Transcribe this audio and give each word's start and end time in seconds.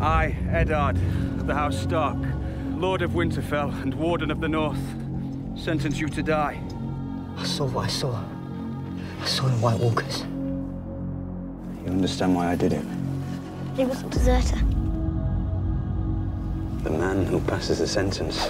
I, 0.00 0.34
Eddard, 0.48 0.96
of 1.38 1.46
the 1.46 1.54
House 1.54 1.78
Stark, 1.78 2.16
Lord 2.76 3.02
of 3.02 3.10
Winterfell 3.10 3.82
and 3.82 3.92
Warden 3.92 4.30
of 4.30 4.40
the 4.40 4.48
North, 4.48 4.80
sentence 5.54 5.98
you 6.00 6.08
to 6.08 6.22
die. 6.22 6.58
I 7.36 7.44
saw 7.44 7.66
what 7.66 7.84
I 7.84 7.88
saw. 7.88 8.24
I 9.20 9.26
saw 9.26 9.46
in 9.48 9.60
White 9.60 9.78
Walkers. 9.78 10.20
You 11.84 11.90
understand 11.90 12.34
why 12.34 12.50
I 12.50 12.56
did 12.56 12.72
it? 12.72 12.84
He 13.76 13.84
was 13.84 14.00
a 14.00 14.08
deserter. 14.08 14.56
The 16.82 16.90
man 16.90 17.26
who 17.26 17.38
passes 17.40 17.80
the 17.80 17.86
sentence 17.86 18.48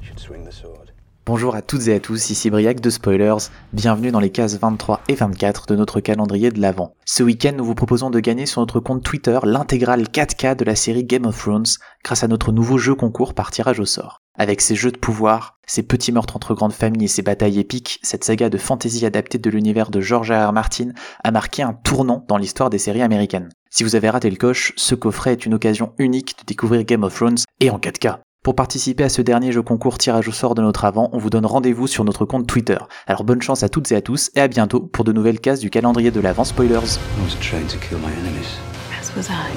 should 0.00 0.20
swing 0.20 0.44
the 0.44 0.52
sword. 0.52 0.92
Bonjour 1.28 1.54
à 1.54 1.60
toutes 1.60 1.88
et 1.88 1.94
à 1.94 2.00
tous, 2.00 2.30
ici 2.30 2.48
Briac 2.48 2.80
de 2.80 2.88
Spoilers, 2.88 3.50
bienvenue 3.74 4.10
dans 4.10 4.18
les 4.18 4.30
cases 4.30 4.58
23 4.58 5.02
et 5.08 5.14
24 5.14 5.66
de 5.66 5.76
notre 5.76 6.00
calendrier 6.00 6.50
de 6.50 6.58
l'Avent. 6.58 6.94
Ce 7.04 7.22
week-end, 7.22 7.52
nous 7.54 7.66
vous 7.66 7.74
proposons 7.74 8.08
de 8.08 8.18
gagner 8.18 8.46
sur 8.46 8.62
notre 8.62 8.80
compte 8.80 9.02
Twitter 9.02 9.38
l'intégrale 9.42 10.04
4K 10.04 10.56
de 10.56 10.64
la 10.64 10.74
série 10.74 11.04
Game 11.04 11.26
of 11.26 11.36
Thrones 11.38 11.66
grâce 12.02 12.24
à 12.24 12.28
notre 12.28 12.50
nouveau 12.50 12.78
jeu 12.78 12.94
concours 12.94 13.34
par 13.34 13.50
tirage 13.50 13.78
au 13.78 13.84
sort. 13.84 14.22
Avec 14.38 14.62
ses 14.62 14.74
jeux 14.74 14.90
de 14.90 14.96
pouvoir, 14.96 15.58
ses 15.66 15.82
petits 15.82 16.12
meurtres 16.12 16.34
entre 16.34 16.54
grandes 16.54 16.72
familles 16.72 17.04
et 17.04 17.08
ses 17.08 17.20
batailles 17.20 17.58
épiques, 17.58 18.00
cette 18.02 18.24
saga 18.24 18.48
de 18.48 18.56
fantasy 18.56 19.04
adaptée 19.04 19.36
de 19.36 19.50
l'univers 19.50 19.90
de 19.90 20.00
George 20.00 20.32
R. 20.32 20.54
Martin 20.54 20.92
a 21.22 21.30
marqué 21.30 21.62
un 21.62 21.74
tournant 21.74 22.24
dans 22.26 22.38
l'histoire 22.38 22.70
des 22.70 22.78
séries 22.78 23.02
américaines. 23.02 23.50
Si 23.68 23.84
vous 23.84 23.96
avez 23.96 24.08
raté 24.08 24.30
le 24.30 24.36
coche, 24.36 24.72
ce 24.76 24.94
coffret 24.94 25.32
est 25.32 25.44
une 25.44 25.52
occasion 25.52 25.92
unique 25.98 26.38
de 26.38 26.46
découvrir 26.46 26.84
Game 26.84 27.02
of 27.02 27.14
Thrones 27.14 27.36
et 27.60 27.68
en 27.68 27.78
4K. 27.78 28.16
Pour 28.48 28.56
participer 28.56 29.04
à 29.04 29.10
ce 29.10 29.20
dernier 29.20 29.52
jeu 29.52 29.60
concours 29.60 29.98
tirage 29.98 30.26
au 30.26 30.32
sort 30.32 30.54
de 30.54 30.62
notre 30.62 30.86
avant, 30.86 31.10
on 31.12 31.18
vous 31.18 31.28
donne 31.28 31.44
rendez-vous 31.44 31.86
sur 31.86 32.02
notre 32.02 32.24
compte 32.24 32.46
Twitter. 32.46 32.78
Alors 33.06 33.22
bonne 33.22 33.42
chance 33.42 33.62
à 33.62 33.68
toutes 33.68 33.92
et 33.92 33.94
à 33.94 34.00
tous 34.00 34.30
et 34.34 34.40
à 34.40 34.48
bientôt 34.48 34.80
pour 34.80 35.04
de 35.04 35.12
nouvelles 35.12 35.38
cases 35.38 35.60
du 35.60 35.68
calendrier 35.68 36.10
de 36.10 36.18
l'avant 36.18 36.44
spoilers. 36.44 36.96
I 36.96 37.24
was 37.24 37.36
trained 37.42 37.68
to 37.68 37.76
kill 37.76 37.98
my 37.98 38.10
enemies. 38.10 38.56
As 38.98 39.14
was 39.14 39.28
I. 39.28 39.52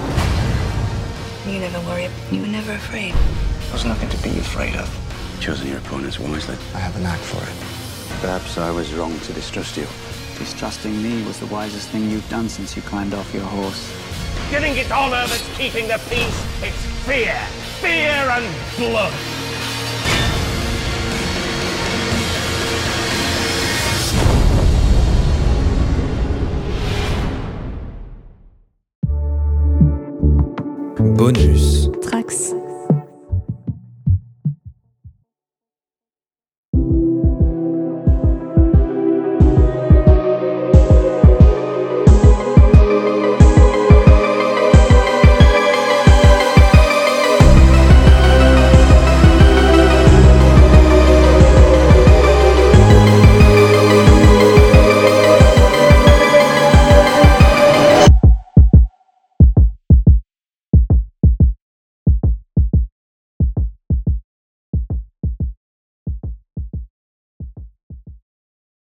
You 1.50 1.62
never 1.62 1.80
worry. 1.88 2.10
You 2.34 2.42
were 2.42 2.52
never 2.52 2.74
afraid. 2.74 3.14
There's 3.70 3.86
nothing 3.86 4.10
to 4.10 4.18
be 4.28 4.38
afraid 4.42 4.76
of. 4.76 4.90
Choosing 5.40 5.70
your 5.70 5.78
opponents 5.78 6.20
wisely. 6.20 6.58
I 6.76 6.80
have 6.80 6.94
a 6.98 7.00
knack 7.00 7.20
for 7.20 7.42
it. 7.48 8.20
Perhaps 8.20 8.58
I 8.58 8.72
was 8.72 8.94
wrong 8.94 9.18
to 9.22 9.32
distrust 9.32 9.78
you. 9.78 9.88
Distrusting 10.38 11.02
me 11.02 11.24
was 11.24 11.40
the 11.40 11.48
wisest 11.48 11.88
thing 11.92 12.12
you've 12.12 12.30
done 12.30 12.50
since 12.50 12.76
you 12.76 12.82
climbed 12.82 13.14
off 13.14 13.34
your 13.34 13.46
horse. 13.56 14.11
You 14.52 14.60
think 14.60 14.78
it's 14.78 14.92
honor 14.92 15.26
that's 15.28 15.58
keeping 15.58 15.88
the 15.88 15.98
peace? 16.10 16.46
It's 16.62 16.76
fear. 17.08 17.34
Fear 17.80 18.12
and 18.36 18.46
blood. 18.76 19.14
Bonus. 31.16 31.88
Trax. 32.04 32.51